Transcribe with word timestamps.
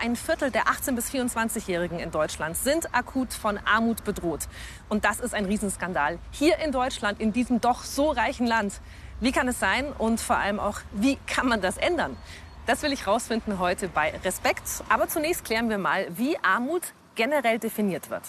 ein 0.00 0.16
Viertel 0.16 0.50
der 0.50 0.64
18- 0.64 0.94
bis 0.94 1.10
24-Jährigen 1.10 1.98
in 1.98 2.10
Deutschland 2.10 2.56
sind 2.56 2.94
akut 2.94 3.34
von 3.34 3.58
Armut 3.58 4.02
bedroht. 4.04 4.48
Und 4.88 5.04
das 5.04 5.20
ist 5.20 5.34
ein 5.34 5.44
Riesenskandal. 5.44 6.18
Hier 6.30 6.58
in 6.58 6.72
Deutschland, 6.72 7.20
in 7.20 7.32
diesem 7.32 7.60
doch 7.60 7.84
so 7.84 8.10
reichen 8.10 8.46
Land. 8.46 8.80
Wie 9.20 9.32
kann 9.32 9.46
es 9.48 9.60
sein 9.60 9.92
und 9.98 10.18
vor 10.18 10.36
allem 10.36 10.58
auch, 10.58 10.80
wie 10.92 11.18
kann 11.26 11.46
man 11.46 11.60
das 11.60 11.76
ändern? 11.76 12.16
Das 12.66 12.82
will 12.82 12.92
ich 12.92 13.06
rausfinden 13.06 13.58
heute 13.58 13.88
bei 13.88 14.14
Respekt. 14.24 14.62
Aber 14.88 15.08
zunächst 15.08 15.44
klären 15.44 15.68
wir 15.68 15.78
mal, 15.78 16.06
wie 16.16 16.38
Armut 16.38 16.82
generell 17.14 17.58
definiert 17.58 18.08
wird. 18.08 18.22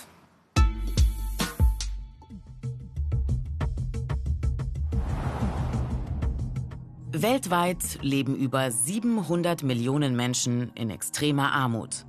Weltweit 7.14 8.00
leben 8.02 8.38
über 8.38 8.72
700 8.72 9.64
Millionen 9.64 10.16
Menschen 10.16 10.72
in 10.76 10.90
extremer 10.90 11.52
Armut. 11.52 12.06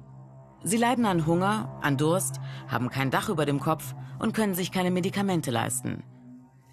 Sie 0.63 0.77
leiden 0.77 1.07
an 1.07 1.27
Hunger, 1.27 1.77
an 1.83 1.97
Durst, 1.97 2.37
haben 2.69 2.89
kein 2.89 3.11
Dach 3.11 3.29
über 3.29 3.45
dem 3.45 3.59
Kopf 3.59 3.97
und 4.21 4.33
können 4.33 4.55
sich 4.55 4.71
keine 4.71 4.93
Medikamente 4.93 5.51
leisten. 5.51 6.05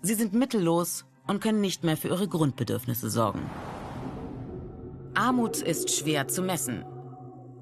Sie 0.04 0.14
sind 0.14 0.34
mittellos 0.34 1.06
und 1.26 1.42
können 1.42 1.60
nicht 1.60 1.84
mehr 1.84 1.98
für 1.98 2.10
ihre 2.10 2.28
Grundbedürfnisse 2.28 3.10
sorgen. 3.10 3.50
Armut 5.16 5.58
ist 5.58 5.90
schwer 5.90 6.28
zu 6.28 6.44
messen. 6.44 6.86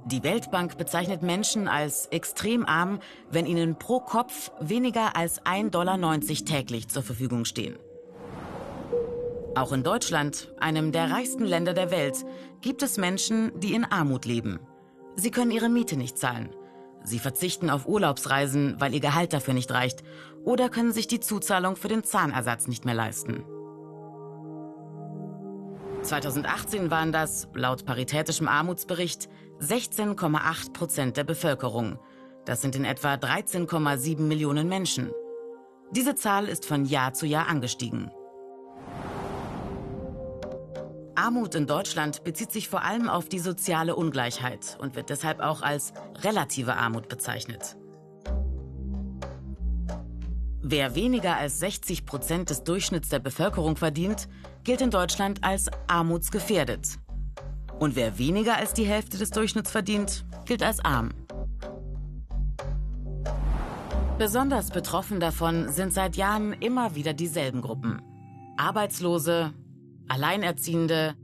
Die 0.06 0.24
Weltbank 0.24 0.78
bezeichnet 0.78 1.22
Menschen 1.22 1.70
als 1.70 2.08
extrem 2.08 2.66
arm, 2.66 3.00
wenn 3.32 3.46
ihnen 3.46 3.80
pro 3.80 4.02
Kopf 4.02 4.52
weniger 4.60 5.16
als 5.16 5.42
1,90 5.44 5.70
Dollar 5.70 6.20
täglich 6.20 6.90
zur 6.90 7.04
Verfügung 7.04 7.46
stehen. 7.46 7.78
Auch 9.58 9.72
in 9.72 9.82
Deutschland, 9.82 10.54
einem 10.60 10.92
der 10.92 11.10
reichsten 11.10 11.44
Länder 11.44 11.74
der 11.74 11.90
Welt, 11.90 12.24
gibt 12.62 12.84
es 12.84 12.98
Menschen, 12.98 13.60
die 13.60 13.74
in 13.74 13.86
Armut 13.86 14.26
leben. 14.26 14.60
Sie 15.16 15.32
können 15.32 15.50
ihre 15.50 15.68
Miete 15.68 15.98
nicht 15.98 16.20
zahlen. 16.20 16.56
Sie 17.04 17.18
verzichten 17.18 17.72
auf 17.72 17.88
Urlaubsreisen, 17.88 18.76
weil 18.80 18.94
ihr 18.94 19.00
Gehalt 19.00 19.34
dafür 19.34 19.56
nicht 19.56 19.72
reicht, 19.72 20.04
oder 20.44 20.70
können 20.70 20.92
sich 20.92 21.08
die 21.08 21.20
Zuzahlung 21.20 21.76
für 21.76 21.88
den 21.88 22.04
Zahnersatz 22.04 22.68
nicht 22.68 22.86
mehr 22.86 22.94
leisten. 22.94 23.46
2018 26.04 26.92
waren 26.92 27.12
das, 27.12 27.48
laut 27.56 27.84
Paritätischem 27.84 28.48
Armutsbericht, 28.48 29.28
16,8 29.60 30.72
Prozent 30.72 31.18
der 31.18 31.24
Bevölkerung. 31.24 31.98
Das 32.46 32.62
sind 32.62 32.76
in 32.76 32.86
etwa 32.86 33.16
13,7 33.16 34.22
Millionen 34.22 34.70
Menschen. 34.70 35.10
Diese 35.90 36.14
Zahl 36.14 36.48
ist 36.48 36.64
von 36.68 36.86
Jahr 36.86 37.14
zu 37.14 37.26
Jahr 37.26 37.48
angestiegen. 37.48 38.12
Armut 41.18 41.56
in 41.56 41.66
Deutschland 41.66 42.24
bezieht 42.24 42.52
sich 42.52 42.70
vor 42.70 42.84
allem 42.84 43.10
auf 43.10 43.28
die 43.28 43.40
soziale 43.40 43.96
Ungleichheit 43.96 44.78
und 44.80 44.96
wird 44.96 45.10
deshalb 45.10 45.40
auch 45.40 45.64
als 45.64 45.92
relative 46.22 46.76
Armut 46.76 47.10
bezeichnet. 47.10 47.76
Wer 50.62 50.94
weniger 50.94 51.38
als 51.38 51.58
60 51.60 52.06
Prozent 52.06 52.52
des 52.52 52.64
Durchschnitts 52.64 53.10
der 53.10 53.18
Bevölkerung 53.18 53.78
verdient, 53.78 54.30
gilt 54.64 54.82
in 54.82 54.92
Deutschland 54.92 55.44
als 55.44 55.72
armutsgefährdet. 55.88 57.00
Und 57.80 57.96
wer 57.96 58.20
weniger 58.20 58.58
als 58.58 58.74
die 58.74 58.86
Hälfte 58.86 59.18
des 59.18 59.32
Durchschnitts 59.32 59.72
verdient, 59.72 60.24
gilt 60.46 60.62
als 60.62 60.86
arm. 60.86 61.10
Besonders 64.20 64.70
betroffen 64.70 65.20
davon 65.20 65.72
sind 65.72 65.94
seit 65.94 66.16
Jahren 66.16 66.54
immer 66.54 66.94
wieder 66.94 67.14
dieselben 67.14 67.62
Gruppen. 67.62 68.02
Arbeitslose, 68.58 69.54
Alleinerziehende, 70.08 71.16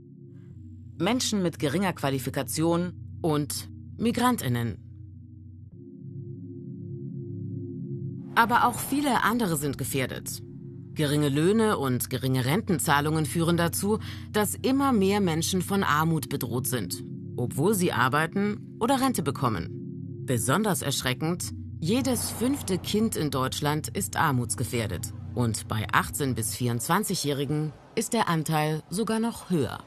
Menschen 0.98 1.42
mit 1.42 1.58
geringer 1.58 1.92
Qualifikation 1.92 2.92
und 3.22 3.68
Migrantinnen. 3.96 4.78
Aber 8.34 8.66
auch 8.66 8.78
viele 8.78 9.22
andere 9.22 9.56
sind 9.56 9.78
gefährdet. 9.78 10.42
Geringe 10.94 11.28
Löhne 11.28 11.78
und 11.78 12.10
geringe 12.10 12.44
Rentenzahlungen 12.44 13.26
führen 13.26 13.56
dazu, 13.56 13.98
dass 14.30 14.54
immer 14.54 14.92
mehr 14.92 15.20
Menschen 15.20 15.62
von 15.62 15.82
Armut 15.82 16.28
bedroht 16.28 16.66
sind, 16.66 17.02
obwohl 17.36 17.74
sie 17.74 17.92
arbeiten 17.92 18.76
oder 18.80 19.00
Rente 19.00 19.22
bekommen. 19.22 19.70
Besonders 20.24 20.82
erschreckend, 20.82 21.50
jedes 21.80 22.30
fünfte 22.30 22.78
Kind 22.78 23.16
in 23.16 23.30
Deutschland 23.30 23.88
ist 23.88 24.16
armutsgefährdet. 24.16 25.12
Und 25.34 25.66
bei 25.68 25.88
18- 25.90 26.34
bis 26.34 26.54
24-Jährigen 26.54 27.72
ist 27.94 28.12
der 28.12 28.28
Anteil 28.28 28.82
sogar 28.90 29.20
noch 29.20 29.50
höher. 29.50 29.78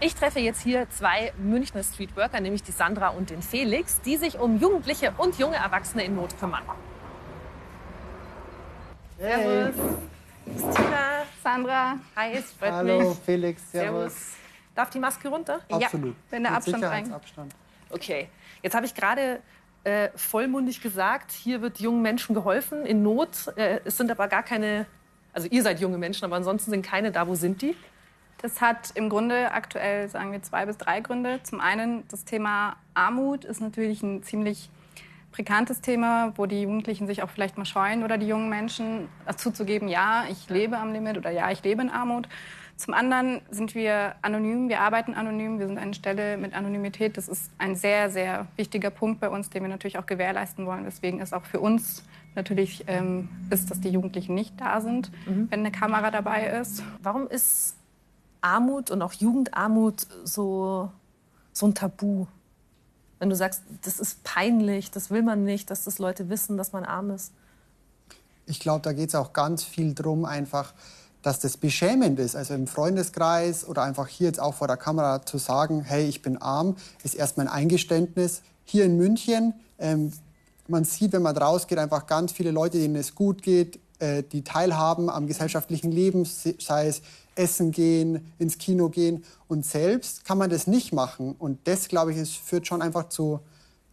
Ich 0.00 0.14
treffe 0.14 0.40
jetzt 0.40 0.62
hier 0.62 0.88
zwei 0.88 1.32
Münchner 1.36 1.82
Streetworker, 1.82 2.40
nämlich 2.40 2.62
die 2.62 2.72
Sandra 2.72 3.08
und 3.08 3.30
den 3.30 3.42
Felix, 3.42 4.00
die 4.00 4.16
sich 4.16 4.38
um 4.38 4.58
Jugendliche 4.58 5.12
und 5.18 5.38
junge 5.38 5.56
Erwachsene 5.56 6.04
in 6.04 6.16
Not 6.16 6.38
kümmern. 6.38 6.62
Servus. 9.18 9.74
Tina. 10.46 11.24
Sandra. 11.42 11.96
Hi, 12.16 12.32
es 12.32 12.52
freut 12.52 12.72
Hallo, 12.72 13.10
mich. 13.10 13.18
Felix. 13.18 13.70
Servus. 13.70 14.32
Darf 14.74 14.88
die 14.90 14.98
Maske 14.98 15.28
runter? 15.28 15.60
Absolut. 15.70 16.16
wenn 16.30 16.42
der 16.42 16.52
Mit 16.52 16.58
Abstand 16.58 16.84
rein. 16.84 17.04
Sicherheitsabstand. 17.04 17.54
Okay. 17.90 18.28
Jetzt 18.62 18.74
habe 18.74 18.86
ich 18.86 18.94
gerade 18.94 19.40
äh, 19.84 20.08
vollmundig 20.14 20.80
gesagt, 20.80 21.32
hier 21.32 21.60
wird 21.60 21.80
jungen 21.80 22.02
Menschen 22.02 22.34
geholfen 22.34 22.86
in 22.86 23.02
Not. 23.02 23.48
Äh, 23.56 23.80
es 23.84 23.96
sind 23.96 24.10
aber 24.10 24.28
gar 24.28 24.42
keine, 24.42 24.86
also 25.32 25.48
ihr 25.50 25.62
seid 25.62 25.80
junge 25.80 25.98
Menschen, 25.98 26.24
aber 26.24 26.36
ansonsten 26.36 26.70
sind 26.70 26.84
keine 26.84 27.12
da. 27.12 27.26
Wo 27.26 27.34
sind 27.34 27.62
die? 27.62 27.76
Das 28.42 28.60
hat 28.60 28.92
im 28.94 29.10
Grunde 29.10 29.52
aktuell, 29.52 30.08
sagen 30.08 30.32
wir, 30.32 30.42
zwei 30.42 30.64
bis 30.66 30.78
drei 30.78 31.00
Gründe. 31.00 31.40
Zum 31.42 31.60
einen, 31.60 32.08
das 32.08 32.24
Thema 32.24 32.76
Armut 32.94 33.44
ist 33.44 33.60
natürlich 33.60 34.02
ein 34.02 34.22
ziemlich 34.22 34.70
brisantes 35.30 35.80
Thema, 35.80 36.32
wo 36.36 36.46
die 36.46 36.62
Jugendlichen 36.62 37.06
sich 37.06 37.22
auch 37.22 37.30
vielleicht 37.30 37.58
mal 37.58 37.64
scheuen 37.64 38.02
oder 38.02 38.18
die 38.18 38.26
jungen 38.26 38.48
Menschen 38.48 39.08
dazu 39.26 39.50
zu 39.50 39.64
geben, 39.64 39.88
ja, 39.88 40.24
ich 40.28 40.48
lebe 40.48 40.78
am 40.78 40.92
Limit 40.92 41.18
oder 41.18 41.30
ja, 41.30 41.50
ich 41.50 41.62
lebe 41.62 41.82
in 41.82 41.90
Armut. 41.90 42.28
Zum 42.80 42.94
anderen 42.94 43.42
sind 43.50 43.74
wir 43.74 44.14
anonym, 44.22 44.70
wir 44.70 44.80
arbeiten 44.80 45.12
anonym, 45.12 45.58
wir 45.58 45.66
sind 45.66 45.76
eine 45.76 45.92
Stelle 45.92 46.38
mit 46.38 46.54
Anonymität. 46.54 47.18
Das 47.18 47.28
ist 47.28 47.50
ein 47.58 47.76
sehr, 47.76 48.08
sehr 48.08 48.46
wichtiger 48.56 48.88
Punkt 48.88 49.20
bei 49.20 49.28
uns, 49.28 49.50
den 49.50 49.62
wir 49.62 49.68
natürlich 49.68 49.98
auch 49.98 50.06
gewährleisten 50.06 50.64
wollen. 50.64 50.84
Deswegen 50.84 51.20
ist 51.20 51.34
auch 51.34 51.44
für 51.44 51.60
uns 51.60 52.04
natürlich 52.34 52.84
ähm, 52.86 53.28
ist, 53.50 53.70
dass 53.70 53.82
die 53.82 53.90
Jugendlichen 53.90 54.34
nicht 54.34 54.58
da 54.58 54.80
sind, 54.80 55.10
wenn 55.26 55.60
eine 55.60 55.70
Kamera 55.70 56.10
dabei 56.10 56.46
ist. 56.58 56.82
Warum 57.02 57.28
ist 57.28 57.74
Armut 58.40 58.90
und 58.90 59.02
auch 59.02 59.12
Jugendarmut 59.12 60.06
so, 60.24 60.90
so 61.52 61.66
ein 61.66 61.74
Tabu? 61.74 62.28
Wenn 63.18 63.28
du 63.28 63.36
sagst, 63.36 63.62
das 63.82 64.00
ist 64.00 64.24
peinlich, 64.24 64.90
das 64.90 65.10
will 65.10 65.20
man 65.20 65.44
nicht, 65.44 65.70
dass 65.70 65.84
das 65.84 65.98
Leute 65.98 66.30
wissen, 66.30 66.56
dass 66.56 66.72
man 66.72 66.84
arm 66.84 67.10
ist. 67.10 67.34
Ich 68.46 68.58
glaube, 68.58 68.80
da 68.80 68.94
geht 68.94 69.10
es 69.10 69.14
auch 69.14 69.34
ganz 69.34 69.64
viel 69.64 69.92
drum, 69.92 70.24
einfach, 70.24 70.72
dass 71.22 71.40
das 71.40 71.56
beschämend 71.56 72.18
ist. 72.18 72.36
Also 72.36 72.54
im 72.54 72.66
Freundeskreis 72.66 73.66
oder 73.66 73.82
einfach 73.82 74.08
hier 74.08 74.26
jetzt 74.26 74.40
auch 74.40 74.54
vor 74.54 74.68
der 74.68 74.76
Kamera 74.76 75.24
zu 75.24 75.38
sagen, 75.38 75.82
hey, 75.82 76.06
ich 76.06 76.22
bin 76.22 76.38
arm, 76.38 76.76
ist 77.02 77.14
erstmal 77.14 77.48
ein 77.48 77.52
Eingeständnis. 77.52 78.42
Hier 78.64 78.84
in 78.84 78.96
München, 78.96 79.54
ähm, 79.78 80.12
man 80.68 80.84
sieht, 80.84 81.12
wenn 81.12 81.22
man 81.22 81.36
rausgeht, 81.36 81.78
einfach 81.78 82.06
ganz 82.06 82.32
viele 82.32 82.52
Leute, 82.52 82.78
denen 82.78 82.96
es 82.96 83.14
gut 83.14 83.42
geht, 83.42 83.80
äh, 83.98 84.22
die 84.22 84.42
teilhaben 84.42 85.10
am 85.10 85.26
gesellschaftlichen 85.26 85.90
Leben, 85.90 86.24
sei 86.24 86.86
es 86.86 87.02
essen 87.34 87.70
gehen, 87.70 88.32
ins 88.38 88.58
Kino 88.58 88.88
gehen. 88.88 89.24
Und 89.48 89.66
selbst 89.66 90.24
kann 90.24 90.38
man 90.38 90.50
das 90.50 90.66
nicht 90.66 90.92
machen. 90.92 91.34
Und 91.38 91.58
das, 91.64 91.88
glaube 91.88 92.12
ich, 92.12 92.18
es 92.18 92.30
führt 92.30 92.66
schon 92.66 92.82
einfach 92.82 93.08
zu, 93.08 93.40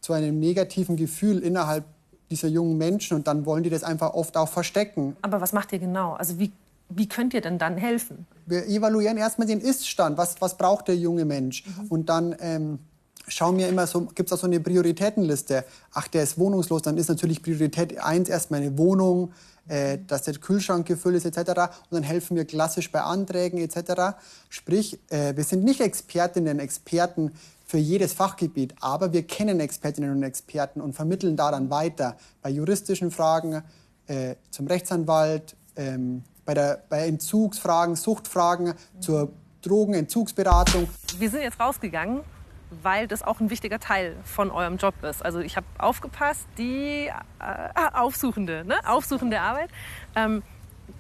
zu 0.01 0.13
einem 0.13 0.39
negativen 0.39 0.95
Gefühl 0.95 1.39
innerhalb 1.39 1.85
dieser 2.29 2.47
jungen 2.47 2.77
Menschen. 2.77 3.15
Und 3.15 3.27
dann 3.27 3.45
wollen 3.45 3.63
die 3.63 3.69
das 3.69 3.83
einfach 3.83 4.13
oft 4.13 4.37
auch 4.37 4.49
verstecken. 4.49 5.15
Aber 5.21 5.41
was 5.41 5.53
macht 5.53 5.71
ihr 5.73 5.79
genau? 5.79 6.13
Also 6.13 6.39
wie, 6.39 6.51
wie 6.89 7.07
könnt 7.07 7.33
ihr 7.33 7.41
denn 7.41 7.57
dann 7.57 7.77
helfen? 7.77 8.25
Wir 8.45 8.65
evaluieren 8.67 9.17
erstmal 9.17 9.47
den 9.47 9.59
Ist-Stand. 9.59 10.17
Was, 10.17 10.39
was 10.39 10.57
braucht 10.57 10.87
der 10.87 10.95
junge 10.95 11.25
Mensch? 11.25 11.63
Und 11.89 12.09
dann 12.09 12.35
ähm, 12.39 12.79
schauen 13.27 13.57
wir 13.57 13.67
immer 13.67 13.87
so, 13.87 14.05
gibt 14.15 14.29
es 14.29 14.33
auch 14.33 14.41
so 14.41 14.47
eine 14.47 14.59
Prioritätenliste. 14.59 15.65
Ach, 15.93 16.07
der 16.07 16.23
ist 16.23 16.37
wohnungslos, 16.37 16.81
dann 16.81 16.97
ist 16.97 17.09
natürlich 17.09 17.43
Priorität 17.43 17.97
1 17.99 18.29
erstmal 18.29 18.61
eine 18.61 18.77
Wohnung, 18.77 19.33
äh, 19.67 19.97
dass 20.07 20.23
der 20.23 20.35
Kühlschrank 20.35 20.87
gefüllt 20.87 21.17
ist 21.17 21.25
etc. 21.25 21.49
Und 21.49 21.91
dann 21.91 22.03
helfen 22.03 22.37
wir 22.37 22.45
klassisch 22.45 22.91
bei 22.91 23.01
Anträgen 23.01 23.59
etc. 23.59 24.17
Sprich, 24.49 24.97
äh, 25.09 25.35
wir 25.35 25.43
sind 25.43 25.63
nicht 25.65 25.81
Expertinnen, 25.81 26.59
Experten 26.59 27.33
für 27.65 27.77
jedes 27.77 28.13
Fachgebiet, 28.13 28.73
aber 28.79 29.11
wir 29.11 29.23
kennen 29.23 29.59
Expertinnen 29.59 30.11
und 30.11 30.23
Experten 30.23 30.79
und 30.79 30.93
vermitteln 30.93 31.35
da 31.35 31.51
dann 31.51 31.69
weiter 31.69 32.15
bei 32.41 32.49
juristischen 32.49 33.11
Fragen 33.11 33.61
äh, 34.07 34.35
zum 34.51 34.67
Rechtsanwalt, 34.67 35.57
ähm, 35.75 36.23
bei, 36.47 36.53
der, 36.53 36.81
bei 36.89 37.05
Entzugsfragen, 37.07 37.95
Suchtfragen, 37.95 38.73
zur 38.99 39.33
Drogenentzugsberatung. 39.61 40.89
Wir 41.19 41.29
sind 41.29 41.41
jetzt 41.41 41.59
rausgegangen, 41.59 42.21
weil 42.81 43.07
das 43.07 43.21
auch 43.21 43.41
ein 43.41 43.49
wichtiger 43.49 43.79
Teil 43.79 44.15
von 44.23 44.49
eurem 44.49 44.77
Job 44.77 44.95
ist. 45.03 45.23
Also 45.23 45.39
ich 45.39 45.57
habe 45.57 45.67
aufgepasst, 45.77 46.47
die 46.57 47.07
äh, 47.07 47.93
aufsuchende, 47.93 48.63
ne? 48.65 48.75
aufsuchende 48.87 49.41
Arbeit. 49.41 49.69
Ähm, 50.15 50.41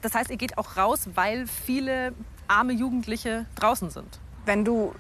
das 0.01 0.13
heißt, 0.13 0.29
ihr 0.29 0.37
geht 0.37 0.57
auch 0.57 0.75
raus, 0.75 1.07
weil 1.15 1.47
viele 1.47 2.13
arme 2.49 2.73
Jugendliche 2.73 3.45
draußen 3.55 3.89
sind. 3.89 4.19
Wenn 4.45 4.65
du 4.65 4.93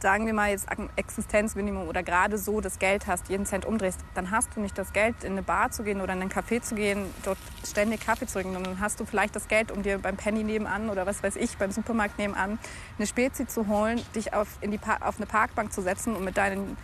sagen 0.00 0.26
wir 0.26 0.34
mal 0.34 0.50
jetzt 0.50 0.66
Existenzminimum 0.96 1.88
oder 1.88 2.02
gerade 2.02 2.38
so 2.38 2.60
das 2.60 2.78
Geld 2.78 3.06
hast, 3.06 3.28
jeden 3.28 3.46
Cent 3.46 3.64
umdrehst, 3.64 4.00
dann 4.14 4.30
hast 4.30 4.54
du 4.54 4.60
nicht 4.60 4.76
das 4.76 4.92
Geld, 4.92 5.24
in 5.24 5.32
eine 5.32 5.42
Bar 5.42 5.70
zu 5.70 5.82
gehen 5.82 6.00
oder 6.00 6.12
in 6.12 6.20
einen 6.20 6.30
Café 6.30 6.60
zu 6.60 6.74
gehen, 6.74 7.06
dort 7.24 7.38
ständig 7.64 8.04
Kaffee 8.04 8.26
zu 8.26 8.34
trinken. 8.34 8.56
Und 8.56 8.66
dann 8.66 8.80
hast 8.80 9.00
du 9.00 9.04
vielleicht 9.04 9.36
das 9.36 9.48
Geld, 9.48 9.72
um 9.72 9.82
dir 9.82 9.98
beim 9.98 10.16
Penny 10.16 10.44
nebenan 10.44 10.90
oder 10.90 11.06
was 11.06 11.22
weiß 11.22 11.36
ich, 11.36 11.56
beim 11.56 11.70
Supermarkt 11.70 12.18
nebenan 12.18 12.58
eine 12.98 13.06
Spezi 13.06 13.46
zu 13.46 13.68
holen, 13.68 14.00
dich 14.14 14.34
auf, 14.34 14.48
in 14.60 14.70
die 14.70 14.80
auf 15.00 15.16
eine 15.16 15.26
Parkbank 15.26 15.72
zu 15.72 15.82
setzen 15.82 16.14
und 16.14 16.24
mit 16.24 16.36
deinen 16.36 16.76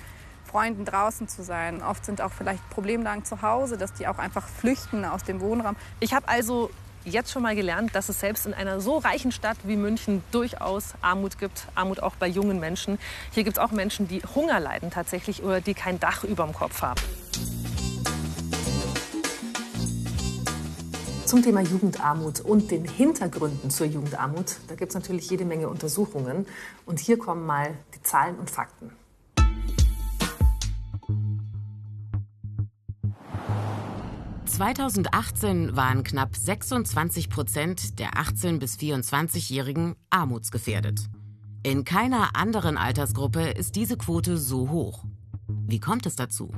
Freunden 0.44 0.85
draußen 0.85 1.29
zu 1.29 1.43
sein. 1.43 1.82
Oft 1.82 2.05
sind 2.05 2.20
auch 2.20 2.32
vielleicht 2.32 2.69
Problemlagen 2.70 3.25
zu 3.25 3.43
Hause, 3.43 3.79
dass 3.79 3.94
die 3.94 4.06
auch 4.06 4.19
einfach 4.19 4.47
flüchten 4.47 5.05
aus 5.05 5.25
dem 5.25 5.41
Wohnraum. 5.41 5.76
Ich 6.00 6.12
habe 6.12 6.29
also 6.29 6.70
jetzt 7.04 7.31
schon 7.31 7.43
mal 7.43 7.54
gelernt, 7.54 7.94
dass 7.94 8.08
es 8.08 8.20
selbst 8.20 8.46
in 8.46 8.54
einer 8.54 8.81
so 8.81 8.99
reichen 8.99 9.32
Stadt 9.32 9.56
wie 9.64 9.76
München 9.76 10.22
durchaus 10.31 10.94
Armut 11.00 11.38
gibt. 11.38 11.66
Armut 11.75 12.00
auch 12.00 12.14
bei 12.16 12.26
jungen 12.26 12.60
Menschen. 12.60 12.99
Hier 13.32 13.44
gibt 13.44 13.58
es 13.58 13.62
auch 13.62 13.70
Menschen, 13.70 14.08
die 14.08 14.22
Hunger 14.34 14.60
leiden 14.60 14.90
tatsächlich 14.90 15.43
oder 15.43 15.60
die 15.60 15.75
kein 15.75 15.99
Dach 16.00 16.25
über 16.25 16.44
dem 16.44 16.52
Kopf 16.52 16.82
haben. 16.82 17.00
Zum 21.26 21.43
Thema 21.43 21.62
Jugendarmut 21.62 22.40
und 22.40 22.70
den 22.70 22.84
Hintergründen 22.84 23.70
zur 23.70 23.87
Jugendarmut, 23.87 24.56
da 24.69 24.75
gibt 24.75 24.90
es 24.90 24.94
natürlich 24.94 25.31
jede 25.31 25.46
Menge 25.46 25.69
Untersuchungen. 25.69 26.46
Und 26.84 27.00
hier 27.00 27.19
kommen 27.19 27.46
mal 27.46 27.75
die 27.94 28.02
Zahlen 28.02 28.37
und 28.37 28.50
Fakten. 28.50 28.90
2018 34.52 35.76
waren 35.76 36.04
knapp 36.04 36.37
26 36.37 37.31
Prozent 37.31 37.99
der 37.99 38.12
18- 38.12 38.58
bis 38.58 38.76
24-Jährigen 38.76 39.96
armutsgefährdet. 40.10 41.08
In 41.62 41.84
keiner 41.84 42.37
anderen 42.37 42.76
Altersgruppe 42.76 43.50
ist 43.50 43.76
diese 43.76 43.96
Quote 43.96 44.37
so 44.37 44.69
hoch. 44.69 45.04
Wie 45.49 45.81
kommt 45.81 46.04
es 46.04 46.16
dazu? 46.16 46.50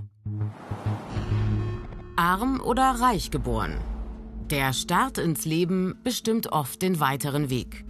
Arm 2.16 2.60
oder 2.60 3.00
reich 3.00 3.30
geboren? 3.30 3.78
Der 4.50 4.72
Start 4.72 5.18
ins 5.18 5.44
Leben 5.44 5.94
bestimmt 6.02 6.50
oft 6.52 6.82
den 6.82 6.98
weiteren 6.98 7.48
Weg. 7.48 7.84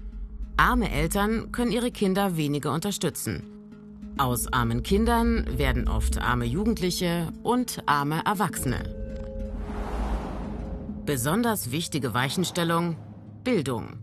Arme 0.58 0.90
Eltern 0.90 1.50
können 1.50 1.72
ihre 1.72 1.90
Kinder 1.90 2.36
weniger 2.36 2.74
unterstützen. 2.74 3.42
Aus 4.18 4.52
armen 4.52 4.82
Kindern 4.82 5.58
werden 5.58 5.88
oft 5.88 6.18
arme 6.18 6.44
Jugendliche 6.44 7.32
und 7.42 7.82
arme 7.86 8.22
Erwachsene. 8.26 9.03
Besonders 11.06 11.70
wichtige 11.70 12.14
Weichenstellung 12.14 12.96
Bildung. 13.44 13.98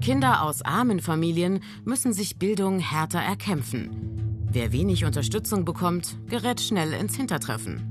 Kinder 0.00 0.42
aus 0.42 0.62
armen 0.62 1.00
Familien 1.00 1.60
müssen 1.84 2.14
sich 2.14 2.38
Bildung 2.38 2.78
härter 2.78 3.18
erkämpfen. 3.18 4.46
Wer 4.50 4.72
wenig 4.72 5.04
Unterstützung 5.04 5.66
bekommt, 5.66 6.16
gerät 6.26 6.62
schnell 6.62 6.94
ins 6.94 7.14
Hintertreffen. 7.14 7.90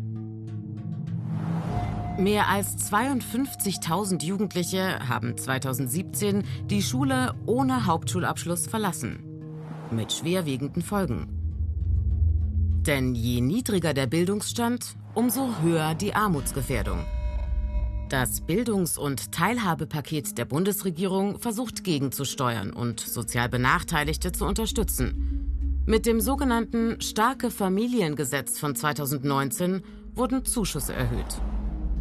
Mehr 2.17 2.47
als 2.47 2.91
52.000 2.91 4.23
Jugendliche 4.23 5.07
haben 5.07 5.37
2017 5.37 6.43
die 6.71 6.81
Schule 6.81 7.35
ohne 7.45 7.85
Hauptschulabschluss 7.85 8.65
verlassen. 8.65 9.23
Mit 9.91 10.11
schwerwiegenden 10.11 10.81
Folgen. 10.81 11.27
Denn 12.87 13.13
je 13.13 13.41
niedriger 13.41 13.93
der 13.93 14.07
Bildungsstand, 14.07 14.95
umso 15.13 15.61
höher 15.61 15.93
die 15.93 16.15
Armutsgefährdung. 16.15 17.05
Das 18.13 18.41
Bildungs- 18.41 18.99
und 18.99 19.31
Teilhabepaket 19.31 20.37
der 20.37 20.45
Bundesregierung 20.45 21.39
versucht 21.39 21.83
gegenzusteuern 21.83 22.71
und 22.71 22.99
sozial 22.99 23.49
Benachteiligte 23.49 24.31
zu 24.31 24.45
unterstützen. 24.45 25.81
Mit 25.87 26.05
dem 26.05 26.21
sogenannten 26.21 27.01
Starke 27.01 27.49
Familiengesetz 27.49 28.59
von 28.59 28.75
2019 28.75 29.81
wurden 30.13 30.45
Zuschüsse 30.45 30.93
erhöht. 30.93 31.41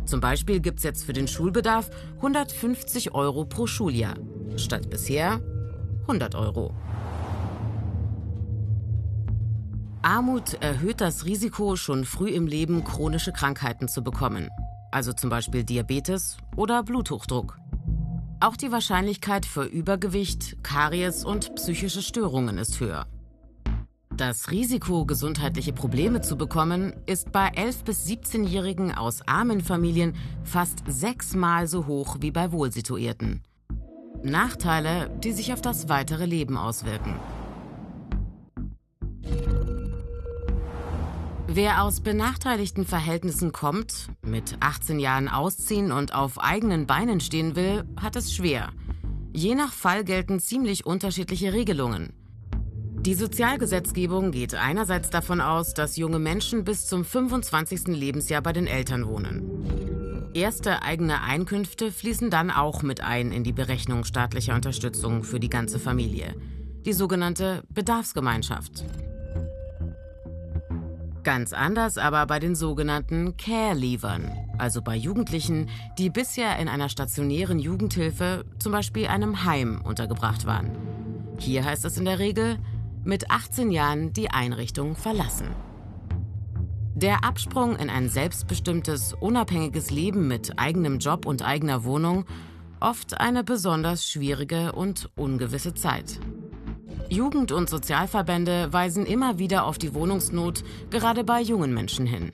Zum 0.05 0.21
Beispiel 0.21 0.61
gibt 0.61 0.81
es 0.81 0.85
jetzt 0.85 1.03
für 1.03 1.15
den 1.15 1.29
Schulbedarf 1.29 1.89
150 2.17 3.15
Euro 3.15 3.47
pro 3.47 3.67
Schuljahr, 3.67 4.17
statt 4.57 4.91
bisher 4.91 5.41
100 6.03 6.35
Euro. 6.35 6.75
Armut 10.03 10.61
erhöht 10.61 11.01
das 11.01 11.25
Risiko, 11.25 11.77
schon 11.77 12.05
früh 12.05 12.29
im 12.29 12.47
Leben 12.47 12.85
chronische 12.85 13.33
Krankheiten 13.33 13.89
zu 13.89 14.05
bekommen 14.05 14.51
also 14.93 15.13
zum 15.13 15.31
Beispiel 15.31 15.65
Diabetes 15.65 16.37
oder 16.57 16.83
Bluthochdruck. 16.83 17.59
Auch 18.41 18.57
die 18.57 18.73
Wahrscheinlichkeit 18.73 19.47
für 19.47 19.65
Übergewicht, 19.65 20.63
Karies 20.63 21.25
und 21.25 21.55
psychische 21.55 22.03
Störungen 22.03 22.59
ist 22.59 22.81
höher. 22.81 23.07
Das 24.17 24.51
Risiko, 24.51 25.07
gesundheitliche 25.07 25.73
Probleme 25.73 26.21
zu 26.21 26.37
bekommen, 26.37 26.93
ist 27.07 27.33
bei 27.33 27.49
11- 27.49 27.85
bis 27.85 28.07
17-Jährigen 28.07 28.95
aus 28.95 29.27
armen 29.27 29.63
Familien 29.63 30.15
fast 30.45 30.83
sechsmal 30.87 31.67
so 31.67 31.87
hoch 31.87 32.19
wie 32.21 32.31
bei 32.31 32.53
Wohlsituierten. 32.53 33.43
Nachteile, 34.23 35.11
die 35.25 35.33
sich 35.33 35.53
auf 35.53 35.63
das 35.63 35.89
weitere 35.89 36.27
Leben 36.27 36.57
auswirken. 36.57 37.15
Wer 41.55 41.83
aus 41.83 42.01
benachteiligten 42.01 42.87
Verhältnissen 42.87 43.53
kommt, 43.53 44.09
mit 44.25 44.57
18 44.61 44.99
Jahren 44.99 45.29
ausziehen 45.29 45.93
und 45.93 46.15
auf 46.15 46.41
eigenen 46.41 46.87
Beinen 46.87 47.21
stehen 47.21 47.57
will, 47.57 47.85
hat 48.01 48.17
es 48.17 48.33
schwer. 48.33 48.71
Je 49.35 49.55
nach 49.55 49.71
Fall 49.71 50.03
gelten 50.03 50.41
ziemlich 50.41 50.87
unterschiedliche 50.87 51.53
Regelungen. 51.53 52.15
Die 53.03 53.13
Sozialgesetzgebung 53.13 54.31
geht 54.31 54.55
einerseits 54.55 55.11
davon 55.11 55.43
aus, 55.43 55.75
dass 55.75 55.99
junge 55.99 56.19
Menschen 56.19 56.65
bis 56.65 56.87
zum 56.87 57.05
25. 57.05 57.89
Lebensjahr 57.89 58.41
bei 58.41 58.55
den 58.55 58.67
Eltern 58.67 59.07
wohnen. 59.07 60.31
Erste 60.33 60.81
eigene 60.81 61.21
Einkünfte 61.21 61.93
fließen 61.93 62.31
dann 62.31 62.51
auch 62.51 62.83
mit 62.83 63.03
ein 63.03 63.31
in 63.31 63.45
die 63.45 63.53
Berechnung 63.53 64.05
staatlicher 64.05 64.55
Unterstützung 64.55 65.23
für 65.23 65.39
die 65.39 65.51
ganze 65.51 65.79
Familie, 65.79 66.35
die 66.87 66.95
sogenannte 66.95 67.63
Bedarfsgemeinschaft. 67.69 68.87
Ganz 71.23 71.53
anders 71.53 71.99
aber 71.99 72.27
bei 72.27 72.41
den 72.41 72.57
sogenannten 72.57 73.37
Care-Leavern, 73.37 74.33
also 74.59 74.83
bei 74.83 74.97
Jugendlichen, 74.97 75.69
die 75.97 76.11
bisher 76.11 76.59
in 76.59 76.69
einer 76.69 76.89
stationären 76.89 77.61
Jugendhilfe, 77.61 78.45
zum 78.59 78.73
Beispiel 78.73 79.07
einem 79.07 79.45
Heim, 79.45 79.81
untergebracht 79.85 80.47
waren. 80.47 80.71
Hier 81.39 81.65
heißt 81.65 81.85
es 81.85 81.97
in 81.97 82.07
der 82.07 82.19
Regel, 82.19 82.59
mit 83.05 83.31
18 83.31 83.71
Jahren 83.71 84.13
die 84.13 84.31
Einrichtung 84.31 84.97
verlassen. 84.97 85.49
Der 86.95 87.25
Absprung 87.25 87.77
in 87.77 87.89
ein 87.89 88.09
selbstbestimmtes, 88.09 89.15
unabhängiges 89.15 89.91
Leben 89.91 90.27
mit 90.27 90.59
eigenem 90.59 90.99
Job 90.99 91.25
und 91.25 91.43
eigener 91.43 91.85
Wohnung 91.85 92.25
oft 92.81 93.21
eine 93.21 93.45
besonders 93.45 94.09
schwierige 94.09 94.73
und 94.73 95.09
ungewisse 95.15 95.75
Zeit. 95.75 96.19
Jugend- 97.09 97.53
und 97.53 97.69
Sozialverbände 97.69 98.73
weisen 98.73 99.07
immer 99.07 99.39
wieder 99.39 99.65
auf 99.65 99.79
die 99.79 99.95
Wohnungsnot 99.95 100.65
gerade 100.91 101.25
bei 101.25 101.41
jungen 101.41 101.75
Menschen 101.75 102.07
hin. 102.07 102.33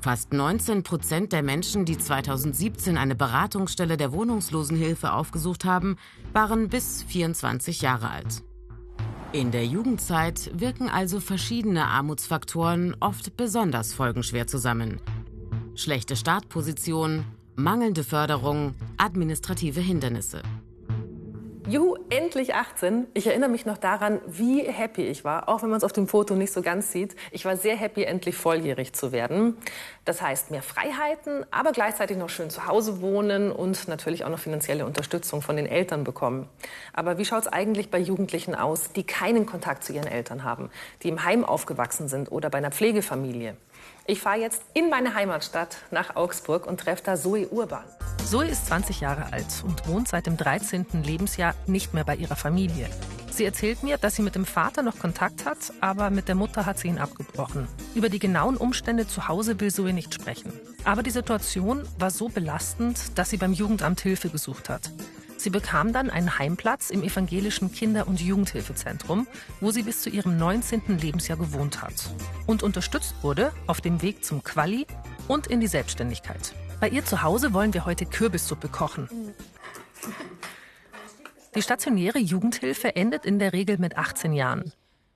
Fast 0.00 0.32
19 0.32 0.82
Prozent 0.82 1.32
der 1.32 1.42
Menschen, 1.42 1.84
die 1.84 1.96
2017 1.96 2.98
eine 2.98 3.14
Beratungsstelle 3.14 3.96
der 3.96 4.12
Wohnungslosenhilfe 4.12 5.12
aufgesucht 5.12 5.64
haben, 5.64 5.96
waren 6.32 6.68
bis 6.68 7.02
24 7.02 7.80
Jahre 7.80 8.10
alt. 8.10 8.42
In 9.32 9.50
der 9.50 9.66
Jugendzeit 9.66 10.50
wirken 10.54 10.88
also 10.88 11.20
verschiedene 11.20 11.86
Armutsfaktoren 11.86 12.94
oft 13.00 13.36
besonders 13.36 13.92
folgenschwer 13.92 14.46
zusammen. 14.46 15.00
Schlechte 15.74 16.16
Startposition, 16.16 17.24
mangelnde 17.56 18.04
Förderung, 18.04 18.74
administrative 18.96 19.80
Hindernisse. 19.80 20.42
Juhu, 21.66 21.96
endlich 22.10 22.54
18. 22.54 23.06
Ich 23.14 23.26
erinnere 23.26 23.48
mich 23.48 23.64
noch 23.64 23.78
daran, 23.78 24.20
wie 24.26 24.60
happy 24.64 25.06
ich 25.06 25.24
war, 25.24 25.48
auch 25.48 25.62
wenn 25.62 25.70
man 25.70 25.78
es 25.78 25.84
auf 25.84 25.94
dem 25.94 26.08
Foto 26.08 26.34
nicht 26.34 26.52
so 26.52 26.60
ganz 26.60 26.92
sieht. 26.92 27.16
Ich 27.30 27.46
war 27.46 27.56
sehr 27.56 27.74
happy, 27.74 28.04
endlich 28.04 28.36
volljährig 28.36 28.92
zu 28.92 29.12
werden. 29.12 29.56
Das 30.04 30.20
heißt, 30.20 30.50
mehr 30.50 30.60
Freiheiten, 30.60 31.46
aber 31.50 31.72
gleichzeitig 31.72 32.18
noch 32.18 32.28
schön 32.28 32.50
zu 32.50 32.66
Hause 32.66 33.00
wohnen 33.00 33.50
und 33.50 33.88
natürlich 33.88 34.26
auch 34.26 34.28
noch 34.28 34.40
finanzielle 34.40 34.84
Unterstützung 34.84 35.40
von 35.40 35.56
den 35.56 35.64
Eltern 35.64 36.04
bekommen. 36.04 36.50
Aber 36.92 37.16
wie 37.16 37.24
schaut 37.24 37.44
es 37.44 37.48
eigentlich 37.48 37.90
bei 37.90 37.98
Jugendlichen 37.98 38.54
aus, 38.54 38.92
die 38.92 39.04
keinen 39.04 39.46
Kontakt 39.46 39.84
zu 39.84 39.94
ihren 39.94 40.06
Eltern 40.06 40.44
haben, 40.44 40.68
die 41.02 41.08
im 41.08 41.24
Heim 41.24 41.46
aufgewachsen 41.46 42.08
sind 42.08 42.30
oder 42.30 42.50
bei 42.50 42.58
einer 42.58 42.72
Pflegefamilie? 42.72 43.56
Ich 44.06 44.20
fahre 44.20 44.38
jetzt 44.38 44.62
in 44.74 44.90
meine 44.90 45.14
Heimatstadt 45.14 45.78
nach 45.90 46.14
Augsburg 46.14 46.66
und 46.66 46.78
treffe 46.78 47.02
da 47.04 47.16
Zoe 47.16 47.48
Urban. 47.48 47.84
Zoe 48.24 48.46
ist 48.46 48.66
20 48.66 49.00
Jahre 49.00 49.32
alt 49.32 49.62
und 49.66 49.86
wohnt 49.86 50.08
seit 50.08 50.26
dem 50.26 50.36
13. 50.36 50.86
Lebensjahr 51.04 51.54
nicht 51.66 51.92
mehr 51.92 52.04
bei 52.04 52.16
ihrer 52.16 52.36
Familie. 52.36 52.88
Sie 53.30 53.44
erzählt 53.44 53.82
mir, 53.82 53.98
dass 53.98 54.16
sie 54.16 54.22
mit 54.22 54.34
dem 54.34 54.46
Vater 54.46 54.82
noch 54.82 54.98
Kontakt 54.98 55.44
hat, 55.44 55.58
aber 55.80 56.08
mit 56.10 56.28
der 56.28 56.34
Mutter 56.34 56.66
hat 56.66 56.78
sie 56.78 56.88
ihn 56.88 56.98
abgebrochen. 56.98 57.68
Über 57.94 58.08
die 58.08 58.18
genauen 58.18 58.56
Umstände 58.56 59.06
zu 59.06 59.28
Hause 59.28 59.60
will 59.60 59.72
Zoe 59.72 59.92
nicht 59.92 60.14
sprechen. 60.14 60.52
Aber 60.84 61.02
die 61.02 61.10
Situation 61.10 61.82
war 61.98 62.10
so 62.10 62.28
belastend, 62.28 63.18
dass 63.18 63.30
sie 63.30 63.36
beim 63.36 63.52
Jugendamt 63.52 64.00
Hilfe 64.00 64.30
gesucht 64.30 64.68
hat. 64.68 64.90
Sie 65.36 65.50
bekam 65.50 65.92
dann 65.92 66.08
einen 66.08 66.38
Heimplatz 66.38 66.88
im 66.88 67.02
evangelischen 67.02 67.72
Kinder- 67.72 68.08
und 68.08 68.20
Jugendhilfezentrum, 68.20 69.26
wo 69.60 69.70
sie 69.70 69.82
bis 69.82 70.00
zu 70.00 70.08
ihrem 70.08 70.38
19. 70.38 70.98
Lebensjahr 70.98 71.36
gewohnt 71.36 71.82
hat 71.82 72.10
und 72.46 72.62
unterstützt 72.62 73.16
wurde 73.22 73.52
auf 73.66 73.82
dem 73.82 74.00
Weg 74.00 74.24
zum 74.24 74.42
Quali 74.42 74.86
und 75.28 75.46
in 75.48 75.60
die 75.60 75.66
Selbstständigkeit. 75.66 76.54
Bei 76.80 76.88
ihr 76.88 77.04
zu 77.04 77.22
Hause 77.22 77.52
wollen 77.52 77.72
wir 77.72 77.84
heute 77.84 78.06
Kürbissuppe 78.06 78.68
kochen. 78.68 79.08
Die 81.54 81.62
stationäre 81.62 82.18
Jugendhilfe 82.18 82.96
endet 82.96 83.24
in 83.24 83.38
der 83.38 83.52
Regel 83.52 83.78
mit 83.78 83.96
18 83.96 84.32
Jahren. 84.32 84.72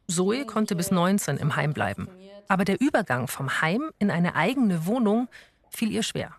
Zoe 0.08 0.46
konnte 0.46 0.76
bis 0.76 0.90
19 0.90 1.36
im 1.36 1.56
Heim 1.56 1.72
bleiben. 1.72 2.08
Aber 2.48 2.64
der 2.64 2.80
Übergang 2.80 3.28
vom 3.28 3.60
Heim 3.60 3.90
in 3.98 4.10
eine 4.10 4.34
eigene 4.36 4.86
Wohnung 4.86 5.28
fiel 5.68 5.90
ihr 5.90 6.02
schwer. 6.02 6.32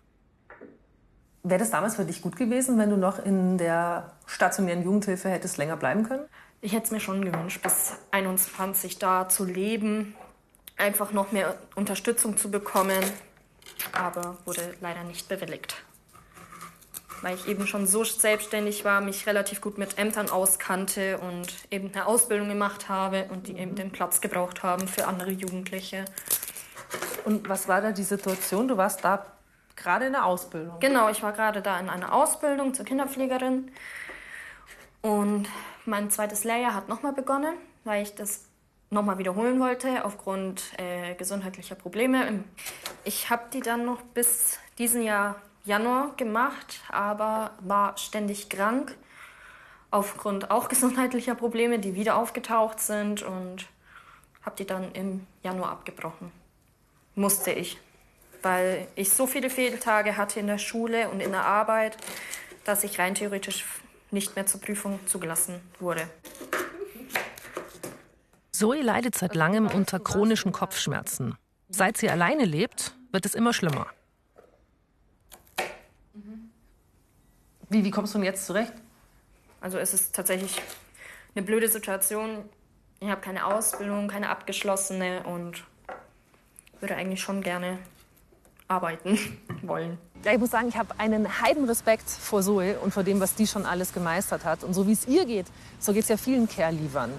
Wäre 1.42 1.60
das 1.60 1.70
damals 1.70 1.96
für 1.96 2.04
dich 2.04 2.20
gut 2.20 2.36
gewesen, 2.36 2.78
wenn 2.78 2.90
du 2.90 2.96
noch 2.96 3.24
in 3.24 3.58
der 3.58 4.12
stationären 4.26 4.82
Jugendhilfe 4.82 5.30
hättest 5.30 5.56
länger 5.56 5.76
bleiben 5.76 6.02
können? 6.02 6.24
Ich 6.60 6.72
hätte 6.72 6.84
es 6.84 6.90
mir 6.90 7.00
schon 7.00 7.24
gewünscht, 7.24 7.62
bis 7.62 7.92
21 8.10 8.98
da 8.98 9.28
zu 9.28 9.44
leben, 9.44 10.14
einfach 10.76 11.12
noch 11.12 11.32
mehr 11.32 11.56
Unterstützung 11.76 12.36
zu 12.36 12.50
bekommen, 12.50 13.02
aber 13.92 14.38
wurde 14.44 14.74
leider 14.80 15.04
nicht 15.04 15.28
bewilligt. 15.28 15.76
Weil 17.22 17.34
ich 17.34 17.48
eben 17.48 17.66
schon 17.66 17.86
so 17.86 18.02
selbstständig 18.02 18.84
war, 18.84 19.00
mich 19.00 19.26
relativ 19.26 19.60
gut 19.60 19.76
mit 19.76 19.98
Ämtern 19.98 20.30
auskannte 20.30 21.18
und 21.18 21.48
eben 21.70 21.92
eine 21.92 22.06
Ausbildung 22.06 22.48
gemacht 22.48 22.88
habe 22.88 23.26
und 23.30 23.46
die 23.46 23.58
eben 23.58 23.74
den 23.74 23.90
Platz 23.90 24.20
gebraucht 24.20 24.62
haben 24.62 24.88
für 24.88 25.06
andere 25.06 25.30
Jugendliche. 25.30 26.06
Und 27.24 27.48
was 27.48 27.68
war 27.68 27.82
da 27.82 27.92
die 27.92 28.02
Situation? 28.02 28.68
Du 28.68 28.76
warst 28.76 29.04
da 29.04 29.26
Gerade 29.82 30.06
in 30.06 30.12
der 30.12 30.26
Ausbildung? 30.26 30.78
Genau, 30.80 31.08
ich 31.08 31.22
war 31.22 31.32
gerade 31.32 31.62
da 31.62 31.80
in 31.80 31.88
einer 31.88 32.12
Ausbildung 32.12 32.74
zur 32.74 32.84
Kinderpflegerin. 32.84 33.70
Und 35.00 35.48
mein 35.86 36.10
zweites 36.10 36.44
Lehrjahr 36.44 36.74
hat 36.74 36.88
nochmal 36.88 37.14
begonnen, 37.14 37.54
weil 37.84 38.02
ich 38.02 38.14
das 38.14 38.44
nochmal 38.90 39.16
wiederholen 39.18 39.58
wollte 39.58 40.04
aufgrund 40.04 40.62
äh, 40.78 41.14
gesundheitlicher 41.14 41.76
Probleme. 41.76 42.44
Ich 43.04 43.30
habe 43.30 43.44
die 43.52 43.60
dann 43.60 43.84
noch 43.84 44.02
bis 44.02 44.58
diesen 44.78 45.02
Jahr 45.02 45.36
Januar 45.64 46.14
gemacht, 46.16 46.80
aber 46.88 47.52
war 47.60 47.96
ständig 47.98 48.48
krank 48.48 48.96
aufgrund 49.90 50.50
auch 50.50 50.68
gesundheitlicher 50.70 51.34
Probleme, 51.34 51.78
die 51.78 51.94
wieder 51.94 52.16
aufgetaucht 52.16 52.80
sind 52.80 53.22
und 53.22 53.66
habe 54.42 54.56
die 54.56 54.66
dann 54.66 54.92
im 54.92 55.26
Januar 55.42 55.72
abgebrochen. 55.72 56.32
Musste 57.14 57.50
ich 57.50 57.78
weil 58.42 58.86
ich 58.94 59.10
so 59.10 59.26
viele 59.26 59.50
Fehltage 59.50 60.16
hatte 60.16 60.40
in 60.40 60.46
der 60.46 60.58
Schule 60.58 61.08
und 61.10 61.20
in 61.20 61.32
der 61.32 61.44
Arbeit, 61.44 61.96
dass 62.64 62.84
ich 62.84 62.98
rein 62.98 63.14
theoretisch 63.14 63.64
nicht 64.10 64.36
mehr 64.36 64.46
zur 64.46 64.60
Prüfung 64.60 64.98
zugelassen 65.06 65.60
wurde. 65.78 66.08
Zoe 68.52 68.82
leidet 68.82 69.16
seit 69.16 69.34
langem 69.34 69.66
unter 69.66 70.00
chronischen 70.00 70.52
Kopfschmerzen. 70.52 71.36
Seit 71.70 71.96
sie 71.96 72.10
alleine 72.10 72.44
lebt, 72.44 72.94
wird 73.12 73.24
es 73.24 73.34
immer 73.34 73.52
schlimmer. 73.52 73.86
Wie, 77.68 77.84
wie 77.84 77.90
kommst 77.90 78.14
du 78.14 78.18
denn 78.18 78.24
jetzt 78.24 78.46
zurecht? 78.46 78.72
Also 79.60 79.78
es 79.78 79.94
ist 79.94 80.14
tatsächlich 80.14 80.60
eine 81.34 81.44
blöde 81.44 81.68
Situation. 81.68 82.44
Ich 82.98 83.08
habe 83.08 83.20
keine 83.20 83.46
Ausbildung, 83.46 84.08
keine 84.08 84.28
abgeschlossene 84.28 85.22
und 85.22 85.64
würde 86.80 86.96
eigentlich 86.96 87.20
schon 87.20 87.40
gerne 87.40 87.78
arbeiten 88.66 89.18
wollen. 89.62 89.98
Ja, 90.24 90.32
ich 90.32 90.38
muss 90.38 90.50
sagen, 90.50 90.68
ich 90.68 90.76
habe 90.76 90.98
einen 90.98 91.40
Heidenrespekt 91.40 92.10
vor 92.10 92.42
Zoe 92.42 92.78
und 92.80 92.92
vor 92.92 93.04
dem, 93.04 93.20
was 93.20 93.36
die 93.36 93.46
schon 93.46 93.64
alles 93.64 93.92
gemeistert 93.92 94.44
hat. 94.44 94.64
Und 94.64 94.74
so 94.74 94.88
wie 94.88 94.92
es 94.92 95.06
ihr 95.06 95.24
geht, 95.24 95.46
so 95.78 95.92
geht 95.92 96.02
es 96.02 96.08
ja 96.08 96.16
vielen 96.16 96.48
Care-Liefern. 96.48 97.12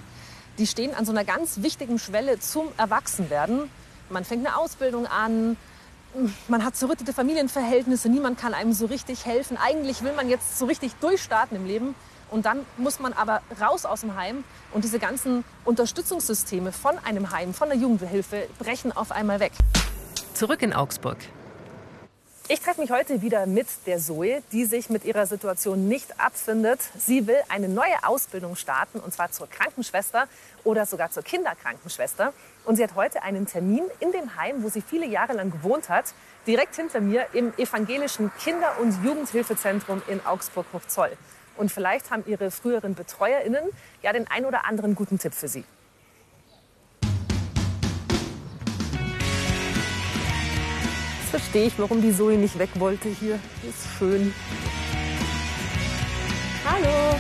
Die 0.58 0.68
stehen 0.68 0.94
an 0.94 1.06
so 1.06 1.12
einer 1.12 1.24
ganz 1.24 1.62
wichtigen 1.62 1.98
Schwelle 1.98 2.40
zum 2.40 2.68
Erwachsenwerden. 2.78 3.70
Man 4.12 4.26
fängt 4.26 4.46
eine 4.46 4.58
Ausbildung 4.58 5.08
an, 5.08 5.56
man 6.50 6.66
hat 6.66 6.76
zerrüttete 6.76 7.14
Familienverhältnisse, 7.14 8.10
niemand 8.10 8.38
kann 8.38 8.54
einem 8.54 8.74
so 8.74 8.86
richtig 8.86 9.26
helfen. 9.26 9.58
Eigentlich 9.58 10.04
will 10.04 10.14
man 10.14 10.30
jetzt 10.30 10.60
so 10.60 10.66
richtig 10.66 10.94
durchstarten 10.96 11.56
im 11.56 11.66
Leben. 11.66 11.96
Und 12.30 12.46
dann 12.46 12.66
muss 12.78 13.00
man 13.00 13.12
aber 13.14 13.42
raus 13.60 13.86
aus 13.86 14.02
dem 14.02 14.16
Heim 14.16 14.44
und 14.74 14.86
diese 14.86 15.00
ganzen 15.00 15.44
Unterstützungssysteme 15.66 16.72
von 16.72 16.98
einem 17.00 17.32
Heim, 17.32 17.54
von 17.54 17.68
der 17.68 17.78
Jugendhilfe 17.78 18.48
brechen 18.58 18.92
auf 18.94 19.12
einmal 19.12 19.42
weg. 19.42 19.52
Zurück 20.34 20.62
in 20.62 20.74
Augsburg. 20.74 21.18
Ich 22.54 22.60
treffe 22.60 22.82
mich 22.82 22.92
heute 22.92 23.22
wieder 23.22 23.46
mit 23.46 23.66
der 23.86 23.98
Zoe, 23.98 24.44
die 24.52 24.66
sich 24.66 24.90
mit 24.90 25.06
ihrer 25.06 25.26
Situation 25.26 25.88
nicht 25.88 26.20
abfindet. 26.20 26.82
Sie 26.98 27.26
will 27.26 27.38
eine 27.48 27.70
neue 27.70 28.04
Ausbildung 28.04 28.58
starten, 28.58 29.00
und 29.00 29.14
zwar 29.14 29.32
zur 29.32 29.50
Krankenschwester 29.50 30.28
oder 30.66 30.86
sogar 30.86 31.12
zur 31.12 31.24
Kinderkrankenschwester. 31.24 32.34
Und 32.66 32.76
sie 32.76 32.84
hat 32.84 32.96
heute 32.96 33.24
einen 33.24 33.46
Termin 33.46 33.84
in 34.02 34.12
dem 34.12 34.36
Heim, 34.36 34.64
wo 34.64 34.68
sie 34.68 34.82
viele 34.82 35.06
Jahre 35.06 35.32
lang 35.32 35.50
gewohnt 35.50 35.88
hat, 35.88 36.14
direkt 36.46 36.76
hinter 36.76 37.00
mir 37.00 37.26
im 37.32 37.54
evangelischen 37.58 38.30
Kinder- 38.38 38.78
und 38.82 39.02
Jugendhilfezentrum 39.02 40.02
in 40.08 40.20
Augsburg-Hochzoll. 40.26 41.12
Und 41.56 41.72
vielleicht 41.72 42.12
haben 42.12 42.26
ihre 42.28 42.52
früheren 42.52 42.96
BetreuerInnen 42.96 43.64
ja 44.02 44.12
den 44.12 44.28
ein 44.28 44.44
oder 44.44 44.66
anderen 44.66 44.96
guten 44.96 45.20
Tipp 45.20 45.34
für 45.34 45.48
sie. 45.48 45.64
Verstehe 51.32 51.68
ich, 51.68 51.74
warum 51.80 52.02
die 52.02 52.14
Zoe 52.14 52.38
nicht 52.38 52.60
weg 52.60 52.70
wollte 52.76 53.08
hier. 53.10 53.40
Ist 53.68 53.88
schön. 53.98 54.34
Hallo. 56.66 57.16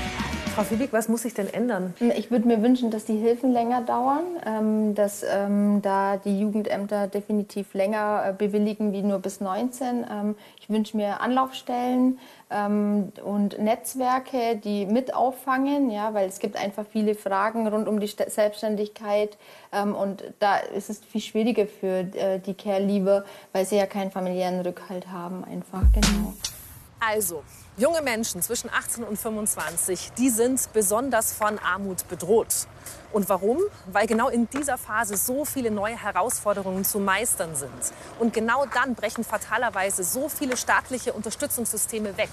Frau 0.54 0.64
Fiebig, 0.64 0.92
was 0.92 1.08
muss 1.08 1.22
sich 1.22 1.34
denn 1.34 1.48
ändern? 1.48 1.94
Ich 2.18 2.30
würde 2.30 2.46
mir 2.46 2.62
wünschen, 2.62 2.92
dass 2.92 3.06
die 3.06 3.16
Hilfen 3.16 3.54
länger 3.54 3.84
dauern, 3.84 4.24
ähm, 4.46 4.96
dass 4.96 5.24
ähm, 5.24 5.82
da 5.82 6.18
die 6.18 6.42
Jugendämter 6.42 7.08
definitiv 7.08 7.74
länger 7.74 8.26
äh, 8.28 8.34
bewilligen 8.34 8.92
wie 8.92 9.02
nur 9.02 9.20
bis 9.20 9.40
19. 9.40 10.06
Ähm, 10.12 10.36
ich 10.60 10.70
wünsche 10.70 10.98
mir 10.98 11.22
Anlaufstellen 11.22 12.20
ähm, 12.50 13.14
und 13.24 13.60
Netzwerke, 13.60 14.58
die 14.58 14.86
mit 14.86 15.14
auffangen, 15.14 15.90
ja, 15.90 16.14
weil 16.14 16.28
es 16.28 16.40
gibt 16.40 16.58
einfach 16.58 16.86
viele 16.86 17.16
Fragen 17.16 17.66
rund 17.70 17.88
um 17.88 18.02
die 18.02 18.08
Selbstständigkeit 18.08 19.38
ähm, 19.72 19.96
und 19.96 20.26
da 20.40 20.58
ist 20.58 20.90
es 20.90 21.00
viel 21.00 21.22
schwieriger 21.22 21.66
für 21.66 22.00
äh, 22.14 22.40
die 22.40 22.56
Care-Liebe, 22.56 23.24
weil 23.54 23.66
sie 23.66 23.78
ja 23.78 23.86
keinen 23.86 24.12
familiären 24.12 24.60
Rückhalt 24.60 25.08
haben 25.08 25.46
einfach, 25.46 25.84
genau. 25.94 26.34
Also, 27.00 27.42
junge 27.78 28.02
Menschen 28.02 28.42
zwischen 28.42 28.70
18 28.70 29.04
und 29.04 29.18
25, 29.18 30.12
die 30.18 30.30
sind 30.30 30.72
besonders 30.74 31.34
von 31.34 31.58
Armut 31.60 32.08
bedroht. 32.10 32.68
Und 33.14 33.28
warum? 33.30 33.60
Weil 33.92 34.08
genau 34.08 34.30
in 34.30 34.50
dieser 34.50 34.78
Phase 34.78 35.18
so 35.18 35.46
viele 35.46 35.72
neue 35.72 36.02
Herausforderungen 36.02 36.86
zu 36.86 37.00
meistern 37.00 37.56
sind. 37.56 37.72
Und 38.20 38.34
genau 38.34 38.66
dann 38.74 38.96
brechen 38.96 39.24
fatalerweise 39.24 40.04
so 40.04 40.30
viele 40.30 40.58
staatliche 40.58 41.14
Unterstützungssysteme 41.14 42.18
weg. 42.18 42.30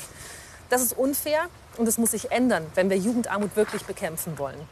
Das 0.70 0.82
ist 0.82 0.96
unfair 0.96 1.46
und 1.78 1.88
es 1.88 1.98
muss 1.98 2.10
sich 2.10 2.30
ändern, 2.30 2.66
wenn 2.74 2.90
wir 2.90 2.98
Jugendarmut 2.98 3.56
wirklich 3.56 3.84
bekämpfen 3.86 4.38
wollen. 4.38 4.68